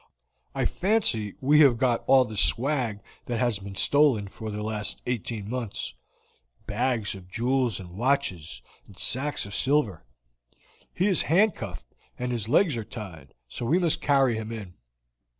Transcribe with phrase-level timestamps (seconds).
[0.55, 4.99] I fancy we have got all the swag that has been stolen for the last
[5.05, 5.93] eighteen months
[6.65, 10.03] bags of jewels and watches, and sacks of silver.
[10.91, 14.73] He is handcuffed, and his legs are tied, so we must carry him in."